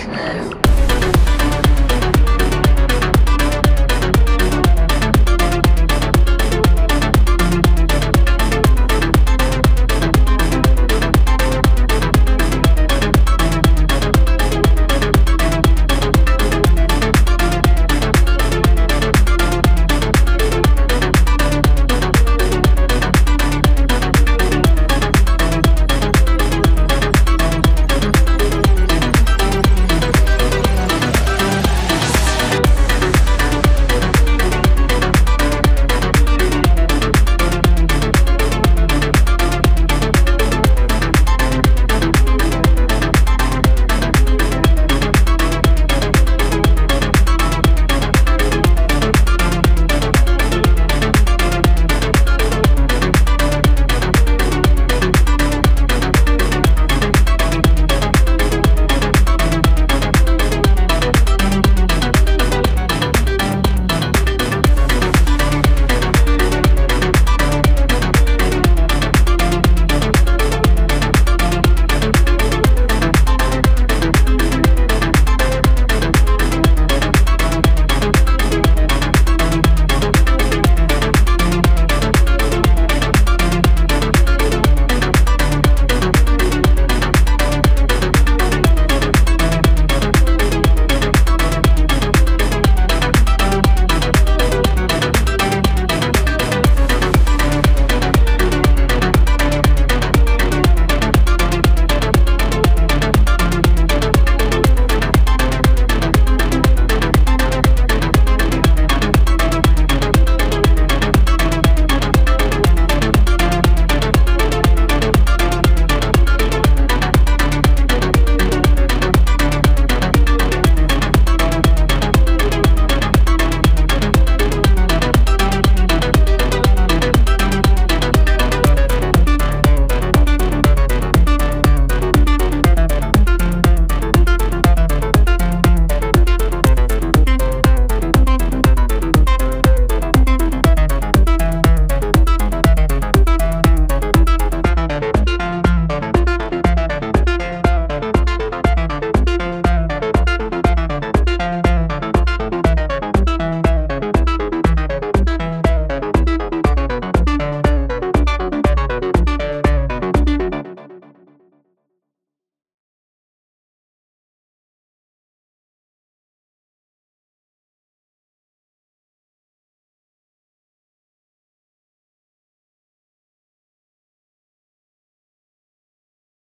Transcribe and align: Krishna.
Krishna. 0.00 0.59